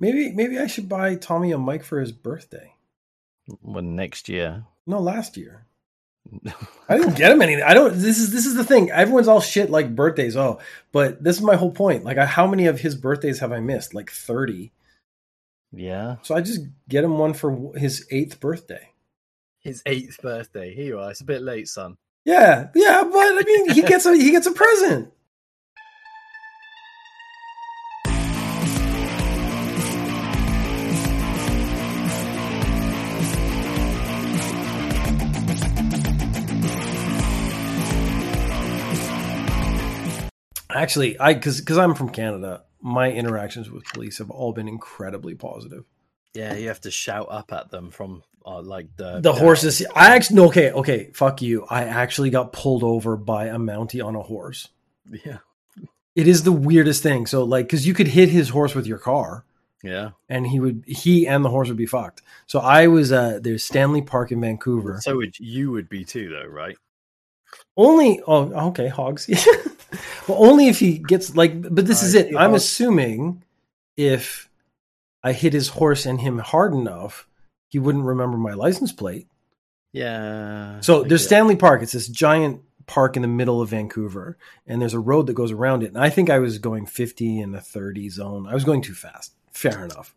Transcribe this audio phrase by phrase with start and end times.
[0.00, 2.74] Maybe maybe I should buy Tommy a mic for his birthday.
[3.62, 4.64] Well, next year.
[4.86, 5.66] No, last year.
[6.88, 7.64] I didn't get him anything.
[7.64, 7.94] I don't.
[7.94, 8.90] This is this is the thing.
[8.90, 10.36] Everyone's all shit like birthdays.
[10.36, 10.60] Oh,
[10.92, 12.04] but this is my whole point.
[12.04, 13.94] Like, I, how many of his birthdays have I missed?
[13.94, 14.72] Like thirty.
[15.72, 16.16] Yeah.
[16.22, 18.90] So I just get him one for his eighth birthday.
[19.60, 20.74] His eighth birthday.
[20.74, 21.10] Here you are.
[21.10, 21.96] It's a bit late, son.
[22.24, 25.12] Yeah, yeah, but I mean, he gets a he gets a present.
[40.78, 45.34] Actually, I because because I'm from Canada, my interactions with police have all been incredibly
[45.34, 45.84] positive.
[46.34, 49.84] Yeah, you have to shout up at them from uh, like the The horses.
[49.94, 50.46] I actually no.
[50.46, 51.10] Okay, okay.
[51.14, 51.66] Fuck you.
[51.68, 54.68] I actually got pulled over by a Mountie on a horse.
[55.24, 55.38] Yeah,
[56.14, 57.26] It is the weirdest thing.
[57.26, 59.44] So like, because you could hit his horse with your car,
[59.82, 60.10] yeah.
[60.28, 62.22] and he would he and the horse would be fucked.
[62.46, 65.00] So I was uh there's Stanley Park in Vancouver.
[65.00, 66.76] So would you would be too, though, right?
[67.78, 69.26] Only oh okay hogs.
[70.28, 71.62] well, only if he gets like.
[71.62, 72.36] But this is it.
[72.36, 72.64] I'm hogs.
[72.64, 73.44] assuming
[73.96, 74.50] if
[75.22, 77.26] I hit his horse and him hard enough,
[77.68, 79.28] he wouldn't remember my license plate.
[79.92, 80.80] Yeah.
[80.80, 81.82] So I there's get- Stanley Park.
[81.82, 85.52] It's this giant park in the middle of Vancouver, and there's a road that goes
[85.52, 85.88] around it.
[85.88, 88.46] And I think I was going 50 in the 30 zone.
[88.48, 89.32] I was going too fast.
[89.52, 90.14] Fair enough.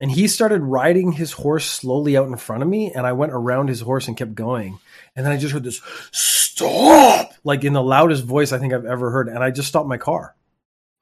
[0.00, 3.32] And he started riding his horse slowly out in front of me, and I went
[3.32, 4.78] around his horse and kept going.
[5.14, 5.80] And then I just heard this
[6.12, 9.28] stop, like in the loudest voice I think I've ever heard.
[9.28, 10.34] And I just stopped my car.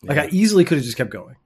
[0.05, 1.37] Like I easily could have just kept going.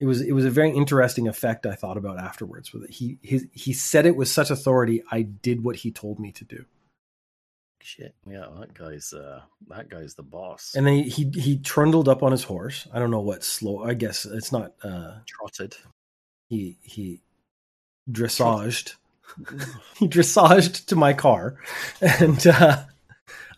[0.00, 2.72] It was it was a very interesting effect I thought about afterwards.
[2.72, 2.90] With it.
[2.90, 5.02] He his, he said it with such authority.
[5.10, 6.64] I did what he told me to do,
[7.86, 8.14] Shit.
[8.26, 10.72] Yeah, that guy's uh that guy's the boss.
[10.74, 12.88] and then he he, he trundled up on his horse.
[12.94, 13.84] I don't know what slow.
[13.84, 14.72] I guess it's not.
[14.82, 15.76] uh trotted.
[16.48, 17.20] He he
[18.10, 18.94] dressaged.
[19.98, 21.58] he dressaged to my car,
[22.00, 22.84] and uh,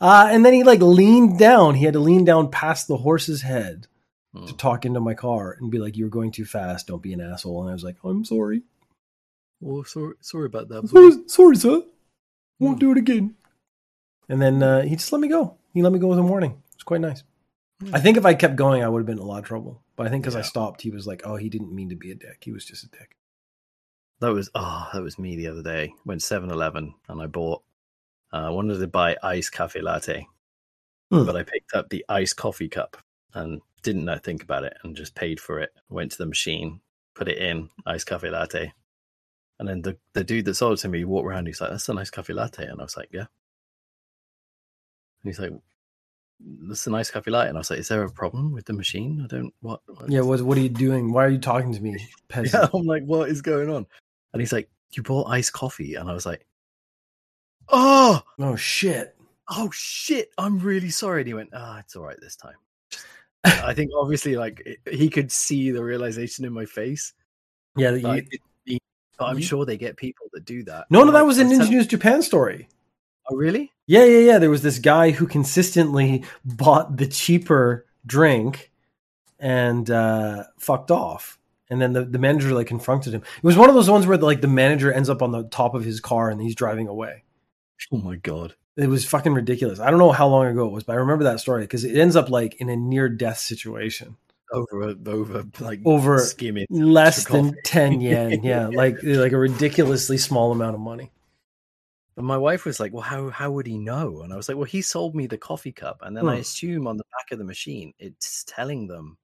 [0.01, 1.77] uh and then he like leaned down.
[1.77, 3.87] He had to lean down past the horse's head
[4.35, 4.47] Hmm.
[4.47, 6.89] to talk into my car and be like, "You're going too fast.
[6.89, 8.63] Don't be an asshole." And I was like, "I'm sorry."
[9.65, 10.89] Oh, sorry, sorry about that.
[10.89, 11.83] sorry, sorry, sir.
[12.59, 13.37] Won't do it again.
[14.29, 15.57] And then uh, he just let me go.
[15.73, 16.63] He let me go with a warning.
[16.75, 17.23] It's quite nice.
[17.93, 19.83] I think if I kept going, I would have been in a lot of trouble.
[19.97, 22.11] But I think because I stopped, he was like, "Oh, he didn't mean to be
[22.11, 22.43] a dick.
[22.43, 23.17] He was just a dick."
[24.21, 25.93] That was oh, that was me the other day.
[26.07, 27.63] Went 7-Eleven and I bought.
[28.33, 30.27] uh, I wanted to buy iced cafe latte,
[31.13, 31.25] Hmm.
[31.27, 32.97] but I picked up the iced coffee cup
[33.35, 35.71] and didn't think about it and just paid for it.
[35.91, 36.81] Went to the machine,
[37.15, 38.73] put it in iced cafe latte,
[39.61, 41.47] and then the the dude that sold it to me walked around.
[41.47, 43.27] He's like, "That's a nice cafe latte," and I was like, "Yeah."
[45.27, 45.53] And he's like,
[46.69, 48.73] "That's a nice cafe latte," and I was like, "Is there a problem with the
[48.73, 49.21] machine?
[49.25, 50.21] I don't what." what Yeah.
[50.21, 51.13] What What are you doing?
[51.13, 51.99] Why are you talking to me,
[52.37, 52.69] Yeah.
[52.75, 53.87] I'm like, what is going on?
[54.33, 56.47] And he's like, you bought iced coffee, and I was like,
[57.69, 59.17] oh, Oh shit.
[59.49, 61.23] oh shit, I'm really sorry.
[61.23, 62.55] And he went, ah, it's all right this time.
[63.45, 67.13] I think obviously, like it- he could see the realization in my face.
[67.77, 67.91] Yeah.
[67.91, 68.31] You, didn't
[68.67, 68.79] mean-
[69.19, 70.87] but I'm you- sure they get people that do that.
[70.91, 72.69] no, no, that was an News Japan story.
[73.31, 73.73] Oh, really?
[73.87, 74.39] Yeah, yeah, yeah.
[74.39, 78.73] There was this guy who consistently bought the cheaper drink
[79.39, 81.39] and uh, fucked off.
[81.69, 83.23] And then the, the manager like confronted him.
[83.23, 85.75] It was one of those ones where like the manager ends up on the top
[85.75, 87.25] of his car and he's driving away.
[87.93, 88.55] Oh my god.
[88.77, 89.81] It was fucking ridiculous.
[89.81, 91.97] I don't know how long ago it was, but I remember that story because it
[91.97, 94.17] ends up like in a near death situation.
[94.53, 98.45] Over, over, like Over skimming Less than 10 yen.
[98.45, 101.11] Yeah, like like a ridiculously small amount of money.
[102.17, 104.57] But my wife was like, "Well, how how would he know?" And I was like,
[104.57, 106.41] "Well, he sold me the coffee cup, and then I Hmm.
[106.41, 109.19] assume on the back of the machine, it's telling them."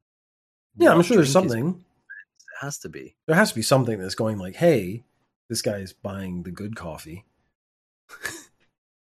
[0.76, 1.68] Yeah, I'm sure there's something.
[1.68, 3.16] It has to be.
[3.26, 5.04] There has to be something that's going like, hey,
[5.48, 7.24] this guy's buying the good coffee.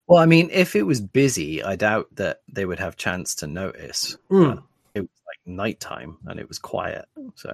[0.08, 3.48] Well, I mean, if it was busy, I doubt that they would have chance to
[3.48, 4.18] notice.
[4.30, 4.64] Mm.
[4.94, 7.52] It was like nighttime and it was quiet, so.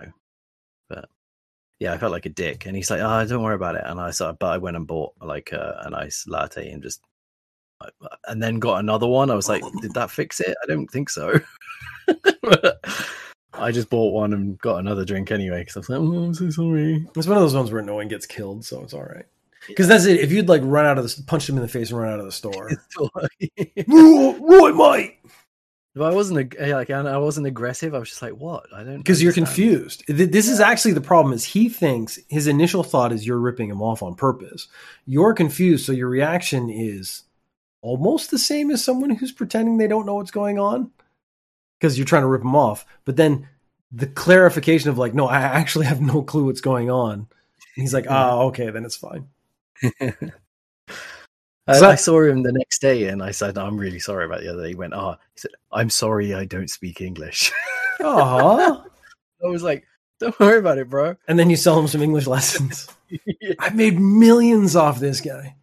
[0.89, 1.09] But
[1.81, 3.99] yeah, I felt like a dick, and he's like, "Oh, don't worry about it." And
[3.99, 7.01] I said, "But I went and bought like a, a nice latte and just."
[7.81, 7.89] Uh,
[8.27, 9.31] and then got another one.
[9.31, 11.39] I was like, "Did that fix it?" I don't think so.
[13.53, 16.35] I just bought one and got another drink anyway because I was like, "Oh, I'm
[16.35, 19.01] so sorry." It's one of those ones where no one gets killed, so it's all
[19.01, 19.25] right.
[19.67, 20.19] Because that's it.
[20.19, 22.19] If you'd like run out of the, punch him in the face and run out
[22.19, 22.69] of the store,
[23.07, 25.17] right, mate?
[25.93, 28.97] If I wasn't eh, like I wasn't aggressive, I was just like, "What?" I don't
[28.97, 30.03] Because you're confused.
[30.07, 31.33] This is actually the problem.
[31.33, 34.69] Is he thinks his initial thought is you're ripping him off on purpose.
[35.05, 37.23] You're confused, so your reaction is
[37.81, 40.91] almost the same as someone who's pretending they don't know what's going on
[41.79, 42.85] because you're trying to rip him off.
[43.03, 43.49] But then
[43.91, 47.13] the clarification of like, no, I actually have no clue what's going on.
[47.13, 47.27] And
[47.75, 49.27] he's like, oh, okay, then it's fine.
[51.71, 54.49] I, I saw him the next day and I said, I'm really sorry about the
[54.49, 54.69] other day.
[54.69, 57.51] He went, Oh, he said, I'm sorry I don't speak English.
[58.01, 58.83] Aw.
[59.43, 59.85] I was like,
[60.19, 61.15] Don't worry about it, bro.
[61.27, 62.87] and then you sell him some English lessons.
[63.59, 65.55] I made millions off this guy.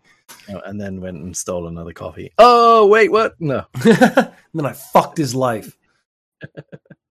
[0.50, 2.32] Oh, and then went and stole another coffee.
[2.38, 3.34] Oh, wait, what?
[3.38, 3.66] No.
[3.84, 4.32] then
[4.64, 5.76] I fucked his life.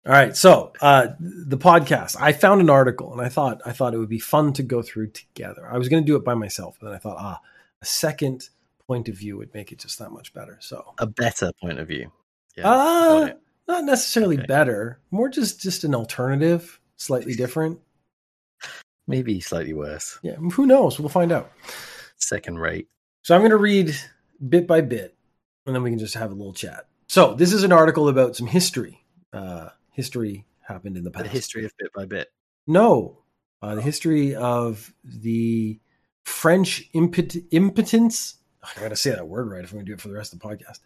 [0.07, 2.17] All right, so uh, the podcast.
[2.21, 4.81] I found an article, and I thought I thought it would be fun to go
[4.81, 5.69] through together.
[5.71, 7.41] I was going to do it by myself, but then I thought, ah,
[7.83, 8.49] a second
[8.87, 10.59] point of view would make it just that much better.
[10.61, 12.13] So, A better point of view.
[12.57, 12.71] Yeah.
[12.71, 13.31] uh,
[13.69, 14.47] not necessarily Okay.
[14.47, 17.81] better, more just just an alternative, slightly different.
[19.09, 20.19] Maybe slightly worse.
[20.23, 20.99] Yeah, who knows?
[20.99, 21.53] We'll find out.
[22.17, 22.89] Second rate.
[23.23, 23.95] So I'm going to read
[24.49, 25.17] bit by bit,
[25.65, 26.89] and then we can just have a little chat.
[27.09, 29.05] So this is an article about some history.
[29.33, 31.29] Uh, history happened in the The past.
[31.31, 32.29] history of bit by bit.
[32.67, 33.19] No,
[33.63, 35.79] uh, the history of the
[36.25, 38.37] French impot- impotence.
[38.77, 40.15] I got to say that word right if I'm going to do it for the
[40.15, 40.81] rest of the podcast.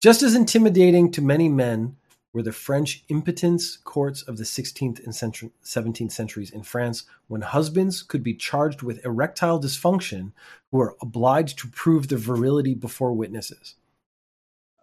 [0.00, 1.96] Just as intimidating to many men
[2.32, 7.40] were the French impotence courts of the 16th and century, 17th centuries in France, when
[7.40, 10.32] husbands could be charged with erectile dysfunction
[10.70, 13.76] who were obliged to prove their virility before witnesses.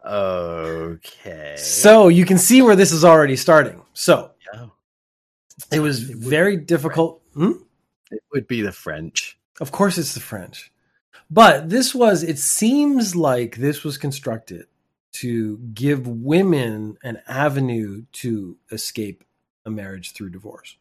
[0.06, 1.56] Okay.
[1.58, 3.82] So you can see where this is already starting.
[3.94, 4.68] So Yeah.
[5.72, 7.22] it was It very difficult.
[7.34, 7.54] Hmm?
[8.12, 9.38] It would be the French.
[9.62, 10.72] Of course, it's the French.
[11.34, 14.68] But this was, it seems like this was constructed
[15.14, 19.24] to give women an avenue to escape
[19.66, 20.78] a marriage through divorce.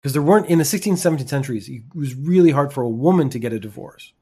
[0.00, 3.28] Because there weren't, in the 16th, 17th centuries, it was really hard for a woman
[3.28, 4.14] to get a divorce.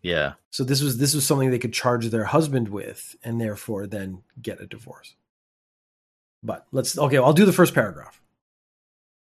[0.00, 0.34] Yeah.
[0.50, 4.22] So this was this was something they could charge their husband with, and therefore then
[4.40, 5.16] get a divorce.
[6.42, 7.18] But let's okay.
[7.18, 8.22] I'll do the first paragraph.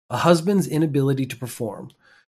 [0.09, 1.91] A husband's inability to perform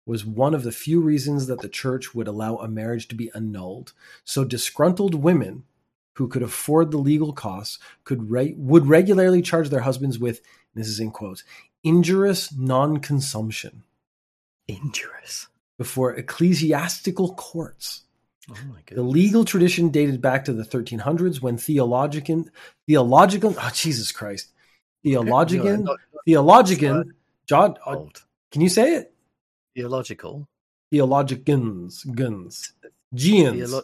[0.05, 3.31] was one of the few reasons that the church would allow a marriage to be
[3.35, 3.93] annulled.
[4.25, 5.65] So disgruntled women
[6.15, 10.41] who could afford the legal costs could re- would regularly charge their husbands with
[10.75, 11.45] this is in quotes
[11.85, 13.83] injurious non-consumption
[14.69, 15.49] Injurious.
[15.79, 18.03] before ecclesiastical courts.
[18.51, 22.51] Oh my The legal tradition dated back to the 1300s when theologian,
[22.87, 24.53] theological, oh, Jesus Christ,
[25.03, 27.15] theologian, No, theologian,
[27.47, 28.21] John, not uh,
[28.51, 29.15] can you say it?
[29.75, 30.49] Theological.
[30.91, 32.73] Theologicans, guns,
[33.15, 33.83] Gians, Theolo-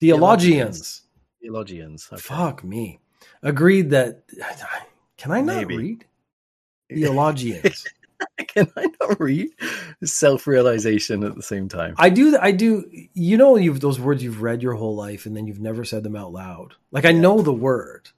[0.00, 1.02] theologians.
[1.40, 2.08] theologians.
[2.12, 2.20] Okay.
[2.20, 3.00] Fuck me.
[3.42, 4.24] Agreed that,
[5.16, 5.76] can I not Maybe.
[5.76, 6.04] read?
[6.90, 7.86] Theologians.
[8.48, 9.48] Can I not read?
[10.04, 11.94] Self realization at the same time.
[11.96, 12.36] I do.
[12.38, 12.84] I do.
[13.14, 16.02] You know, you've those words you've read your whole life, and then you've never said
[16.02, 16.74] them out loud.
[16.90, 18.08] Like I know the word.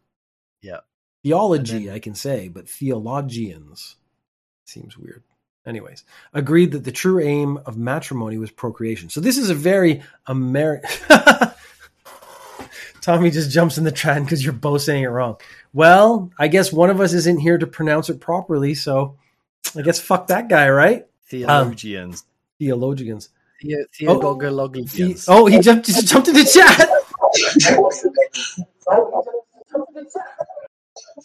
[0.61, 0.79] Yeah.
[1.23, 3.97] Theology, then- I can say, but theologians
[4.65, 5.23] seems weird.
[5.65, 9.09] Anyways, agreed that the true aim of matrimony was procreation.
[9.09, 10.91] So this is a very American.
[13.01, 15.37] Tommy just jumps in the trend because you're both saying it wrong.
[15.73, 19.17] Well, I guess one of us isn't here to pronounce it properly, so
[19.77, 21.07] I guess fuck that guy, right?
[21.27, 22.23] Theologians.
[22.23, 22.27] Um,
[22.59, 23.29] theologians.
[23.61, 24.21] Theo- Oh,
[25.27, 26.89] The- oh, he jumped just jumped into chat.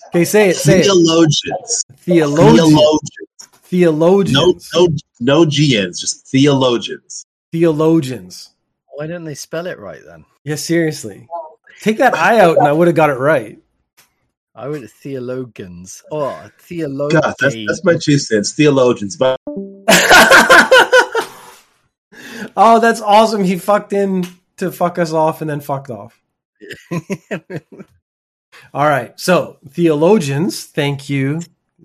[0.07, 0.55] Okay, say it.
[0.55, 0.83] Say it.
[0.83, 1.85] Theologians.
[1.97, 3.46] Theologians.
[3.67, 4.69] Theologians.
[4.69, 4.69] Theologians.
[4.73, 7.25] No, no, no GNs, just theologians.
[7.51, 8.51] Theologians.
[8.93, 10.23] Why didn't they spell it right then?
[10.45, 11.27] Yeah, seriously.
[11.81, 13.59] Take that I out, and I would have got it right.
[14.55, 16.01] I would theologians.
[16.09, 17.21] Oh, theologians.
[17.21, 18.53] God, that's, that's my two cents.
[18.53, 19.17] Theologians.
[19.17, 19.37] But
[22.55, 23.43] oh, that's awesome.
[23.43, 26.21] He fucked in to fuck us off and then fucked off.
[28.73, 29.19] All right.
[29.19, 31.41] So, theologians, thank you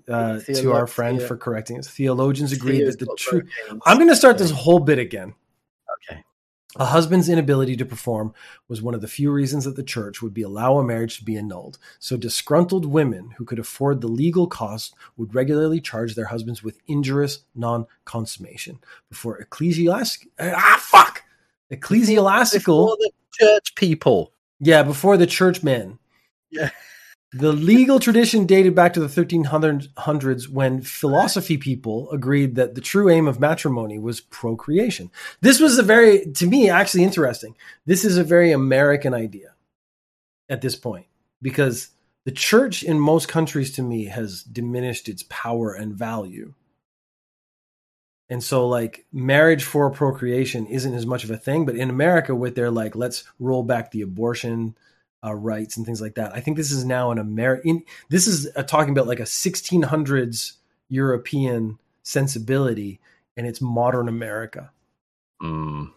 [0.09, 1.87] uh, to our friend Theo- for correcting us.
[1.87, 3.41] Theologians agree Theo's that the got true.
[3.41, 3.81] both names.
[3.85, 5.33] I'm going to start this whole bit again.
[6.09, 6.23] Okay.
[6.77, 8.33] A husband's inability to perform
[8.67, 11.23] was one of the few reasons that the church would be allow a marriage to
[11.23, 11.77] be annulled.
[11.99, 16.79] So disgruntled women who could afford the legal cost would regularly charge their husbands with
[16.87, 18.79] injurious non-consummation
[19.09, 21.21] before ecclesiastic ah fuck
[21.69, 24.33] ecclesiastical Before the church people.
[24.59, 25.99] yeah before the church churchmen
[26.49, 26.69] Yeah.
[27.33, 33.09] The legal tradition dated back to the 1300s when philosophy people agreed that the true
[33.09, 35.09] aim of matrimony was procreation.
[35.41, 37.55] This was a very, to me, actually interesting.
[37.85, 39.53] This is a very American idea
[40.47, 41.07] at this point
[41.41, 41.89] because
[42.25, 46.53] the church in most countries, to me, has diminished its power and value.
[48.29, 51.65] And so, like, marriage for procreation isn't as much of a thing.
[51.65, 54.75] But in America, with their, like, let's roll back the abortion
[55.23, 56.35] uh, rights and things like that.
[56.35, 57.83] I think this is now an American.
[58.09, 60.53] This is uh talking about like a 1600s
[60.89, 62.99] European sensibility
[63.35, 64.71] and it's modern America.
[65.41, 65.91] Mm.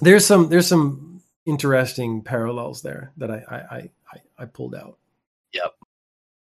[0.00, 4.98] There's some there's some interesting parallels there that I I I, I pulled out.
[5.52, 5.74] Yep.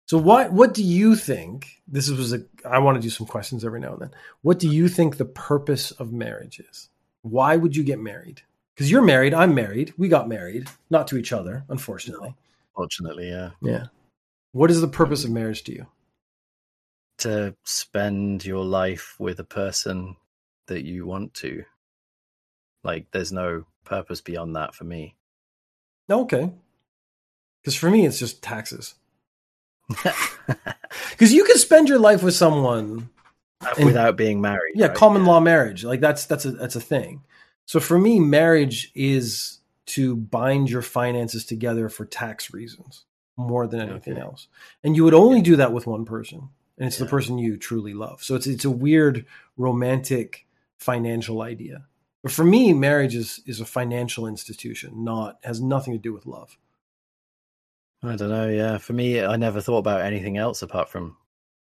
[0.08, 1.82] So what what do you think?
[1.88, 4.12] This was a I want to do some questions every now and then.
[4.42, 6.90] What do you think the purpose of marriage is?
[7.22, 8.42] Why would you get married?
[8.75, 9.94] Because you're married, I'm married.
[9.98, 12.36] We got married, not to each other, unfortunately.
[12.75, 13.51] Fortunately, yeah.
[13.62, 13.86] Yeah.
[14.51, 15.86] What is the purpose of marriage to you?
[17.20, 20.17] To spend your life with a person
[20.67, 21.63] that you want to.
[22.84, 25.15] Like, there's no purpose beyond that for me.
[26.10, 26.51] Okay.
[27.62, 28.96] Because for me, it's just taxes.
[31.12, 33.10] Because you can spend your life with someone
[33.77, 34.74] And- Without being married.
[34.75, 34.96] yeah right?
[34.96, 35.27] common Yeah.
[35.29, 37.24] law marriage like that's that's a that's a thing
[37.66, 43.06] so for me marriage is to bind your finances together for tax reasons
[43.38, 44.22] more than anything Okay.
[44.22, 44.48] else.
[44.84, 47.94] And you would only do that with one person and it's the person you truly
[47.94, 48.24] love.
[48.24, 49.26] So it's it's a weird
[49.58, 50.46] romantic
[50.78, 51.86] financial idea.
[52.24, 56.26] But for me marriage is is a financial institution not has nothing to do with
[56.26, 56.58] love.
[58.04, 58.50] I don't know.
[58.50, 61.18] Yeah, for me, I never thought about anything else apart from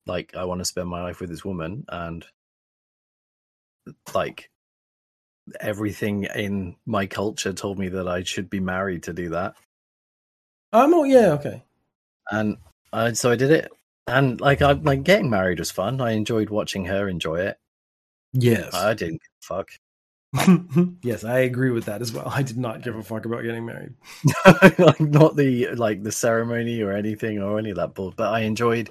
[0.06, 2.25] like I want to spend my life with this woman, and
[4.13, 4.50] like
[5.60, 9.56] everything in my culture told me that I should be married to do that,
[10.74, 11.63] um oh yeah okay
[12.32, 12.58] and
[12.94, 13.72] I, so I did it.
[14.08, 16.00] And like I like getting married was fun.
[16.01, 17.58] I enjoyed watching her enjoy it.
[18.34, 19.70] yes I didn't give a fuck.
[21.04, 23.66] yes i agree with that as well i did not give a fuck about getting
[23.66, 23.94] married
[24.77, 28.42] like not the like the ceremony or anything or any of that bull, but I
[28.42, 28.89] enjoyed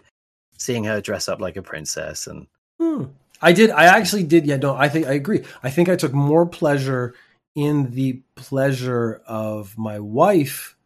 [0.56, 2.46] seeing her dress up like a princess and
[2.80, 3.04] Hmm.
[3.40, 3.70] I did.
[3.70, 4.46] I actually did.
[4.46, 5.44] Yeah, no, I think I agree.
[5.62, 7.14] I think I took more pleasure
[7.54, 10.76] in the pleasure of my wife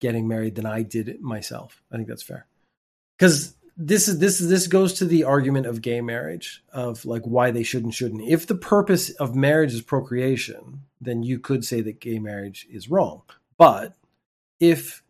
[0.00, 1.82] getting married than I did myself.
[1.90, 2.46] I think that's fair.
[3.18, 7.22] Because this is this is this goes to the argument of gay marriage of like
[7.22, 8.22] why they should and shouldn't.
[8.22, 12.90] If the purpose of marriage is procreation, then you could say that gay marriage is
[12.90, 13.22] wrong.
[13.58, 13.94] But
[14.60, 15.02] if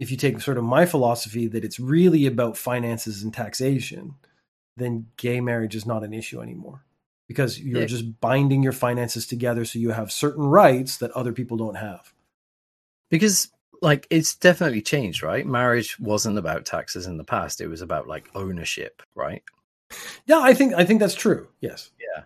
[0.00, 4.14] if you take sort of my philosophy that it's really about finances and taxation,
[4.78, 6.84] then gay marriage is not an issue anymore
[7.26, 7.86] because you're Yeah.
[7.86, 12.12] just binding your finances together so you have certain rights that other people don't have.
[13.10, 17.80] because like it's definitely changed right marriage wasn't about taxes in the past it was
[17.80, 19.42] about like ownership right
[20.26, 21.48] Yeah, I think I think that's true.
[21.60, 21.90] Yes.
[21.98, 22.24] Yeah.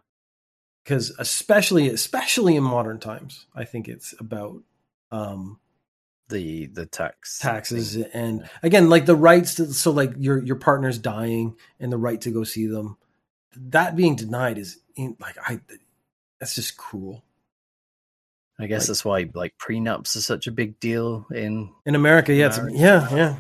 [0.85, 4.63] Cuz especially especially in modern times, I think it's about
[5.13, 5.61] um
[6.29, 8.07] the the tax taxes thing.
[8.15, 12.21] and again like the rights to so like your your partner's dying and the right
[12.23, 12.97] to go see them
[13.57, 15.61] that being denied is in, like I
[16.41, 17.23] that's just cruel.
[18.59, 22.33] i guess like- that's why like prenups are such a big deal in In America,
[22.33, 22.75] yeah, it's, marriage.
[22.77, 23.37] yeah, yeah.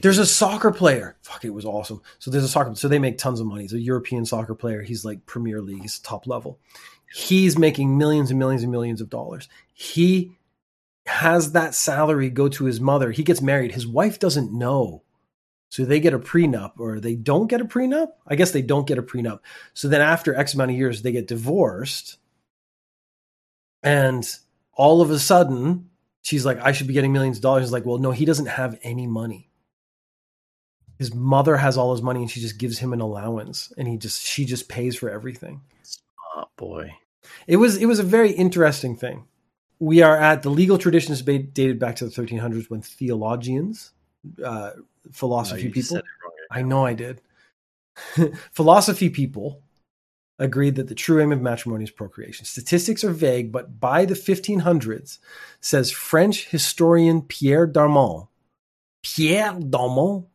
[0.00, 1.16] There's a soccer player.
[1.22, 2.02] Fuck, it was awesome.
[2.20, 2.72] So there's a soccer.
[2.76, 3.62] So they make tons of money.
[3.62, 4.80] He's a European soccer player.
[4.80, 5.82] He's like Premier League.
[5.82, 6.60] He's top level.
[7.12, 9.48] He's making millions and millions and millions of dollars.
[9.74, 10.36] He
[11.06, 13.10] has that salary go to his mother.
[13.10, 13.72] He gets married.
[13.72, 15.02] His wife doesn't know.
[15.68, 18.08] So they get a prenup or they don't get a prenup.
[18.26, 19.40] I guess they don't get a prenup.
[19.74, 22.18] So then after X amount of years, they get divorced.
[23.82, 24.28] And
[24.74, 25.88] all of a sudden,
[26.20, 27.64] she's like, I should be getting millions of dollars.
[27.64, 29.50] He's like, well, no, he doesn't have any money
[31.02, 33.96] his mother has all his money and she just gives him an allowance and he
[33.96, 35.60] just she just pays for everything
[36.36, 36.94] oh boy
[37.48, 39.24] it was it was a very interesting thing
[39.82, 43.90] we are at the legal traditions ba- dated back to the 1300s when theologians
[44.44, 46.32] uh, No, philosophy you people wrong.
[46.52, 47.20] i know i did
[48.52, 49.60] philosophy people
[50.38, 54.14] agreed that the true aim of matrimony is procreation statistics are vague but by the
[54.14, 55.18] 1500s
[55.60, 58.28] says french historian pierre darmon
[59.02, 60.26] pierre darmon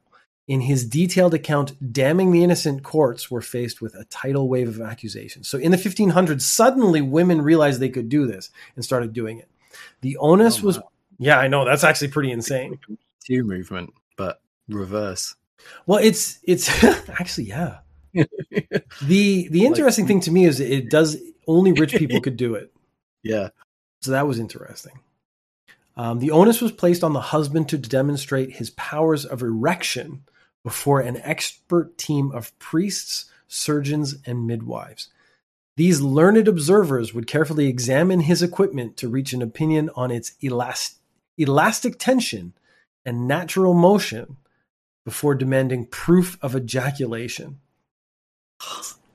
[0.47, 4.79] in his detailed account damning the innocent courts were faced with a tidal wave of
[4.81, 5.47] accusations.
[5.47, 9.49] So in the 1500s suddenly women realized they could do this and started doing it.
[10.01, 10.89] The onus Oh, was wow.
[11.19, 11.65] yeah i know.
[11.65, 12.79] That's actually pretty insane.
[13.25, 15.35] Two movement but reverse.
[15.85, 16.69] Well it's it's
[17.09, 17.79] actually yeah.
[19.03, 22.71] The the interesting thing to me is it does only rich people could do it.
[23.23, 23.49] Yeah.
[24.03, 24.99] So that was interesting.
[25.97, 30.21] Um, the onus was placed on the husband to demonstrate his powers of erection
[30.67, 35.07] before an expert team of priests surgeons and midwives.
[35.77, 40.95] These learned observers would carefully examine his equipment to reach an opinion on its elas-
[41.37, 42.51] elastic tension
[43.05, 44.35] and natural motion
[45.05, 47.61] before demanding proof of ejaculation.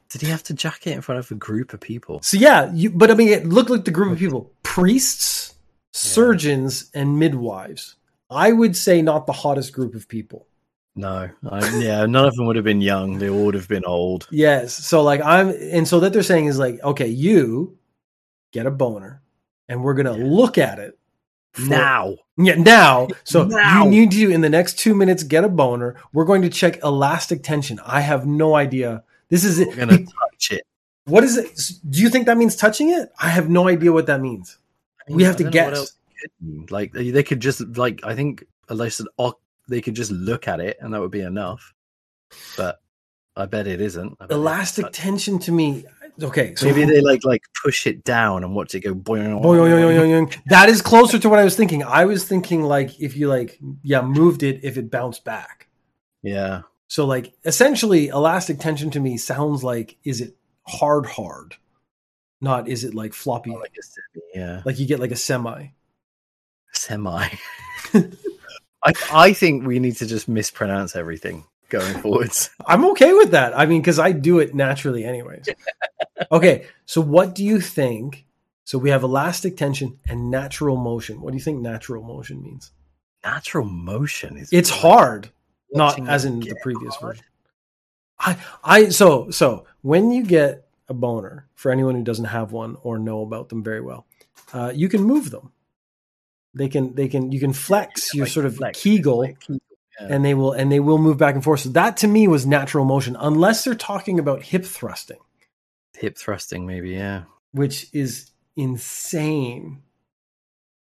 [0.08, 2.22] Did he have to jack it in front of a group of people?
[2.22, 5.54] So yeah, you, but I mean, it looked like the group of people: priests,
[5.92, 7.96] surgeons, and midwives.
[8.30, 10.46] I would say not the hottest group of people.
[10.94, 13.18] No, I, yeah, none of them would have been young.
[13.18, 14.28] They all would have been old.
[14.30, 14.74] Yes.
[14.74, 17.78] So like I'm and so that they're saying is like, okay, you
[18.52, 19.22] get a boner
[19.68, 20.24] and we're gonna Yeah.
[20.26, 20.98] look at it
[21.54, 23.08] for- Now, Yeah, now.
[23.24, 23.84] So Now.
[23.84, 25.96] you need to in the next two minutes get a boner.
[26.12, 27.80] We're going to check elastic tension.
[27.86, 29.02] I have no idea.
[29.30, 29.76] This is we're it.
[29.76, 30.62] gonna touch it.
[31.06, 31.58] What is it?
[31.88, 33.10] Do you think that means touching it?
[33.18, 34.58] I have no idea what that means.
[35.08, 35.78] I We have to I don't know what guess.
[35.78, 36.66] else it could mean.
[36.70, 39.06] Like they could just like I think unless an
[39.68, 41.72] they could just look at it and that would be enough.
[42.56, 42.80] But
[43.36, 44.18] I bet it isn't.
[44.18, 45.84] Bet Elastic tension to me.
[46.22, 49.40] Okay, so Maybe they like like push it down and watch it go boing.
[49.40, 50.42] Boing, boing, boing, boing, boing.
[50.46, 51.82] That is closer to what I was thinking.
[51.82, 55.68] I was thinking like if you like yeah moved it if it bounced back.
[56.22, 60.36] Yeah, So like essentially elastic tension to me sounds like is it
[60.68, 61.56] hard hard,
[62.40, 65.16] not is it like floppy Oh, like a semi, yeah, like you get like a
[65.16, 65.68] semi.
[66.72, 67.28] semi.
[68.84, 72.50] I I think we need to just mispronounce everything going forwards.
[72.66, 73.58] I'm okay with that.
[73.58, 75.48] I mean, because I do it naturally, anyways.
[76.32, 78.26] okay, so what do you think?
[78.64, 81.20] So we have elastic tension and natural motion.
[81.20, 82.70] What do you think natural motion means?
[83.24, 85.30] Natural motion is It's hard,
[85.72, 87.16] not as in the previous hard.
[87.16, 87.24] version.
[88.18, 92.76] I, I, so, so when you get a boner, for anyone who doesn't have one
[92.82, 94.06] or know about them very well,
[94.52, 95.52] uh, you can move them.
[96.54, 99.60] They can, they can, you can flex your Like- sort of like- Kegel like Kegel,
[100.00, 100.08] yeah.
[100.10, 101.60] and they will and they will move back and forth.
[101.60, 105.20] So that to me was natural motion, unless they're talking about hip thrusting,
[105.96, 106.90] hip thrusting, maybe.
[106.90, 109.82] Yeah, which is insane.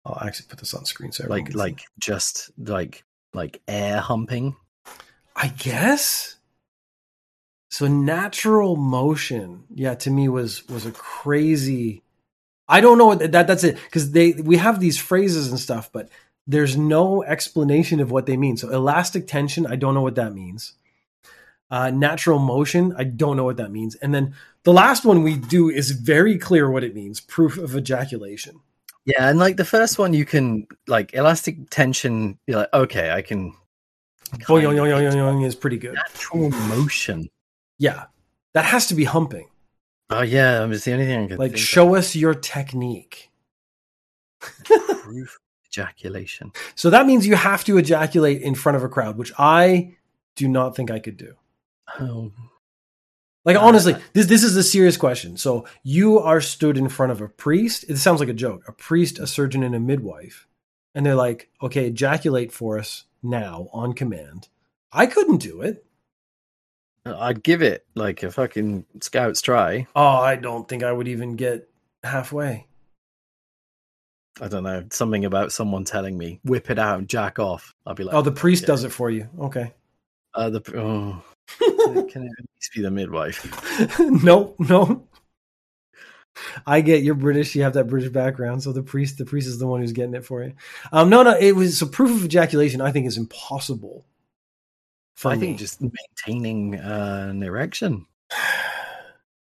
[0.04, 1.58] I'll actually put this on screen so everyone like see.
[1.58, 4.56] like just like like air humping.
[5.36, 6.36] I guess.
[7.70, 12.01] So natural motion, yeah, to me was was a crazy.
[12.72, 15.90] I don't know what that that's it because they we have these phrases and stuff,
[15.92, 16.08] but
[16.46, 18.56] there's no explanation of what they mean.
[18.56, 20.72] So elastic tension, I don't know what that means.
[21.70, 23.94] Uh, natural motion, I don't know what that means.
[23.96, 27.76] And then the last one we do is very clear what it means: proof of
[27.76, 28.60] ejaculation.
[29.04, 32.38] Yeah, and like the first one, you can like elastic tension.
[32.46, 33.52] You're like, okay, I can.
[34.48, 35.94] Boing, of- yoing, yoing, yoing is pretty good.
[35.94, 37.28] Natural motion.
[37.78, 38.04] Yeah,
[38.54, 39.48] that has to be humping.
[40.18, 43.30] Oh yeah, it's the only thing I can Like, show us your technique.
[44.40, 46.52] proof ejaculation.
[46.74, 49.96] So that means you have to ejaculate in front of a crowd, which I
[50.36, 51.34] do not think I could do.
[52.00, 52.32] Oh,
[53.44, 55.36] Like Uh, honestly, this this is a serious question.
[55.36, 57.84] So you are stood in front of a priest.
[57.88, 58.62] It sounds like a joke.
[58.68, 60.46] A priest, a surgeon, and a midwife,
[60.94, 64.48] and they're like, "Okay, ejaculate for us now on command."
[64.92, 65.84] I couldn't do it.
[67.04, 69.86] I'd give it like a fucking scout's try.
[69.96, 71.68] Oh, I don't think I would even get
[72.04, 72.66] halfway.
[74.40, 77.74] I don't know something about someone telling me whip it out and jack off.
[77.86, 78.68] I'll be like, Oh, the priest yeah.
[78.68, 79.28] does it for you.
[79.38, 79.72] Okay.
[80.34, 81.22] Uh, the oh,
[82.08, 83.98] can it at least be the midwife?
[84.00, 85.06] no, no.
[86.66, 87.54] I get you're British.
[87.54, 90.14] You have that British background, so the priest, the priest is the one who's getting
[90.14, 90.54] it for you.
[90.90, 92.80] Um, no, no, it was so proof of ejaculation.
[92.80, 94.06] I think is impossible.
[95.26, 95.40] I me.
[95.40, 98.06] think just maintaining uh, an erection.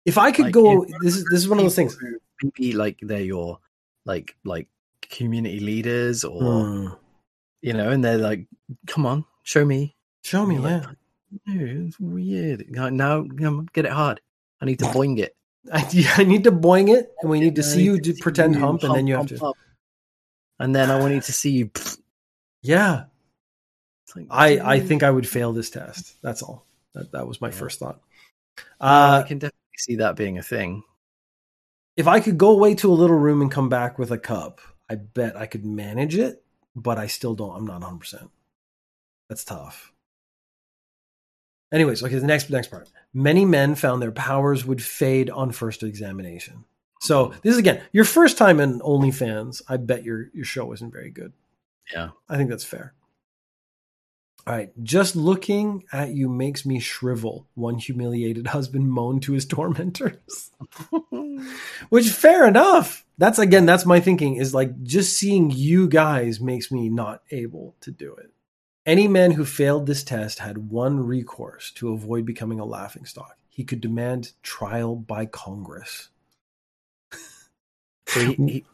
[0.05, 1.97] if I could like, go, this is this is one of those things.
[2.43, 3.60] Maybe like they're your
[4.05, 4.67] like like
[5.10, 6.88] community leaders or Hmm.
[7.62, 8.47] you know, and they're like,
[8.88, 10.77] "Come on, show me." Show me, You're yeah.
[10.88, 10.97] like,
[11.47, 12.65] "No, it's weird.
[12.69, 14.21] No, no, no, get it hard.
[14.62, 15.36] I need to boing it.
[15.71, 15.86] I,
[16.17, 18.62] I need to boing it, and we need to I see you to pretend you
[18.62, 19.45] hump, and then you have hump, to.
[19.45, 19.57] hump.
[20.60, 21.69] And then I want you to see you.
[22.63, 23.05] Yeah,
[24.15, 26.15] like, I I think I would fail this test.
[26.21, 26.65] That's all.
[26.93, 27.56] That that was my Yeah.
[27.56, 28.02] first thought.
[28.80, 30.84] I Uh, can definitely see that being a thing.
[31.97, 34.62] if I could go away to a little room and come back with a cup,
[34.89, 36.43] I bet I could manage it,
[36.76, 37.56] but I still don't.
[37.56, 38.30] I'm not 100%.
[39.30, 39.91] That's tough.
[41.71, 42.89] Anyways, okay, the next next part.
[43.13, 46.65] Many men found their powers would fade on first examination.
[47.02, 49.62] So this is again your first time in OnlyFans.
[49.69, 51.34] I bet your your show isn't very good.
[51.93, 52.10] Yeah.
[52.30, 52.93] I think that's fair.
[54.47, 57.47] All right, just looking at you makes me shrivel.
[57.54, 60.51] One humiliated husband moaned to his tormentors.
[61.89, 63.06] Which fair enough.
[63.17, 67.75] That's again, that's my thinking is like just seeing you guys makes me not able
[67.82, 68.32] to do it.
[68.84, 73.38] Any man who failed this test had one recourse to avoid becoming a laughingstock.
[73.47, 76.10] He could demand trial by Congress.
[78.08, 78.65] So he, he,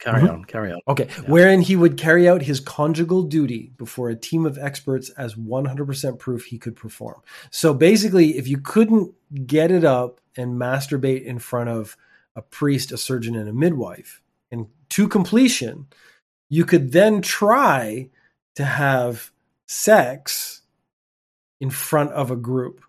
[0.00, 0.32] carry Mhm.
[0.32, 0.80] on, carry on.
[0.88, 1.30] Okay, Yeah.
[1.30, 6.18] wherein he would carry out his conjugal duty before a team of experts as 100%
[6.18, 7.20] proof he could perform.
[7.50, 9.14] So basically, if you couldn't
[9.46, 11.96] get it up and masturbate in front of
[12.34, 15.86] a priest, a surgeon, and a midwife, and to completion,
[16.48, 18.08] you could then try
[18.56, 19.30] to have
[19.66, 20.62] sex
[21.60, 22.80] in front of a group.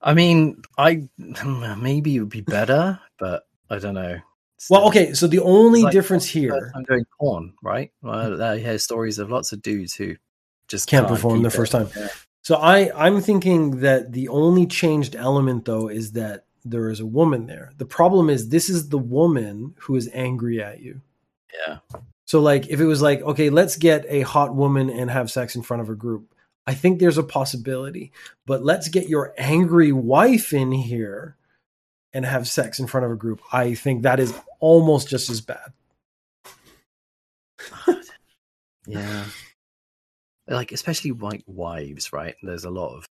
[0.00, 1.08] I mean, I
[1.78, 4.20] maybe it would be better, but I don't know.
[4.70, 7.92] Well, okay, so the only like difference here, I'm doing porn, right?
[8.02, 10.16] Well, I hear stories of lots of dudes who
[10.68, 11.52] just Can't perform keep the it.
[11.56, 11.88] first time.
[11.96, 12.08] Yeah.
[12.42, 17.06] So I I'm thinking that the only changed element though is that there is a
[17.06, 17.72] woman there.
[17.76, 21.00] The problem is this is the woman who is angry at you.
[21.52, 21.78] yeah.
[22.24, 25.54] So like if it was like okay, let's get a hot woman and have sex
[25.54, 26.32] in front of a group.
[26.66, 28.10] I think there's a possibility.
[28.46, 31.36] But let's get your angry wife in here
[32.16, 33.42] and have sex in front of a group.
[33.52, 35.72] I think that is almost just as bad.
[38.86, 39.24] Yeah.
[40.46, 42.36] Like especially like wives, right?
[42.40, 43.06] There's a lot of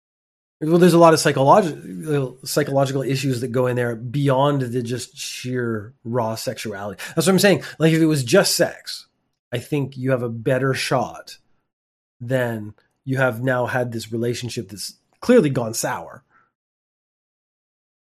[0.61, 5.17] Well, there's a lot of psychological psychological issues that go in there beyond the just
[5.17, 7.03] sheer raw sexuality.
[7.17, 7.65] That's what I'm saying.
[7.81, 9.09] Like if it was just sex,
[9.53, 11.39] I think you have a better shot
[12.21, 16.23] than you have now had this relationship that's clearly gone sour.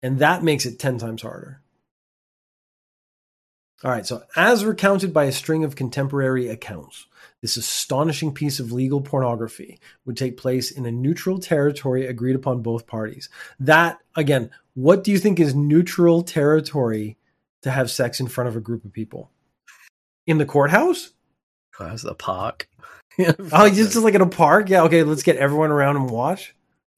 [0.05, 1.61] And that makes it 10 times harder.
[3.83, 7.07] All right, so as recounted by a string of contemporary accounts,
[7.41, 12.61] this astonishing piece of legal pornography would take place in a neutral territory agreed upon
[12.61, 13.29] both parties.
[13.59, 17.17] That, again, what do you think is neutral territory
[17.63, 19.31] to have sex in front of a group of people?
[20.27, 21.13] In the courthouse?
[21.71, 22.69] how's the park?
[23.17, 24.69] Oh, just like in a park?
[24.69, 26.53] Yeah, okay, let's get everyone around and watch.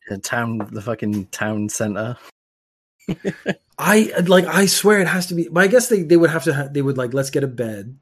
[0.09, 2.17] the town, the fucking town center.
[3.77, 6.43] I like I swear it has to be but I guess they, they would have
[6.45, 7.97] to ha- they would like let's get a bed.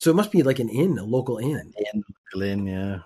[0.00, 1.72] So it must be like an inn, a local inn.
[1.92, 2.98] In Berlin, yeah.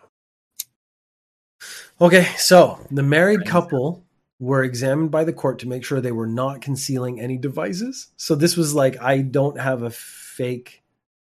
[2.00, 4.04] Okay, so the married couple
[4.40, 8.08] were examined by the court to make sure they were not concealing any devices.
[8.16, 10.82] So this was like, I don't have a fake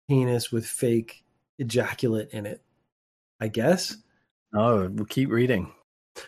[0.09, 1.23] penis with fake
[1.59, 2.61] ejaculate in it.
[3.39, 3.97] I guess.
[4.53, 5.71] Oh, we'll keep reading.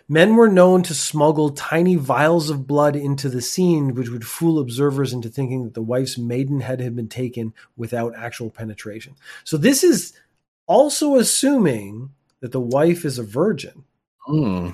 [0.07, 4.59] Men were known to smuggle tiny vials of blood into the scene, which would fool
[4.59, 9.15] observers into thinking that the wife's maiden head had been taken without actual penetration.
[9.43, 10.13] So this is
[10.67, 13.83] also assuming that the wife is a virgin.
[14.25, 14.71] Hmm.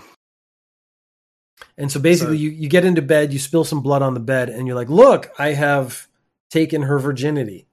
[1.78, 4.19] And so basically, So- you, you get into bed, you spill some blood on the
[4.19, 6.08] bed, and you're like, look, I have
[6.50, 7.67] taken her virginity.